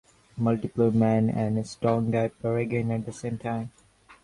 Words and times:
Multiple 0.35 0.89
Man 0.89 1.29
and 1.29 1.63
Strong 1.67 2.09
Guy 2.09 2.21
appear 2.23 2.57
again 2.57 2.89
at 2.89 3.05
the 3.05 3.11
same 3.13 3.37
time. 3.37 3.69